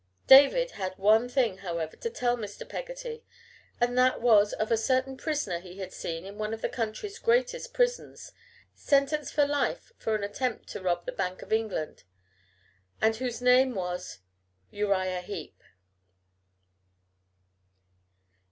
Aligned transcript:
David 0.25 0.71
had 0.71 0.97
one 0.97 1.29
thing, 1.29 1.59
however, 1.59 1.95
to 1.95 2.09
tell 2.09 2.35
Mr. 2.35 2.67
Peggotty, 2.67 3.23
and 3.79 3.95
that 3.95 4.19
was 4.19 4.51
of 4.53 4.71
a 4.71 4.75
certain 4.75 5.15
prisoner 5.15 5.59
he 5.59 5.77
had 5.77 5.93
seen 5.93 6.25
in 6.25 6.39
one 6.39 6.55
of 6.55 6.63
the 6.63 6.69
country's 6.69 7.19
greatest 7.19 7.71
prisons, 7.71 8.31
sentenced 8.73 9.31
for 9.31 9.45
life 9.45 9.91
for 9.99 10.15
an 10.15 10.23
attempt 10.23 10.67
to 10.69 10.81
rob 10.81 11.05
the 11.05 11.11
Bank 11.11 11.43
of 11.43 11.53
England, 11.53 12.03
and 12.99 13.17
whose 13.17 13.43
name 13.43 13.75
was 13.75 14.17
Uriah 14.71 15.21
Heep. 15.21 15.61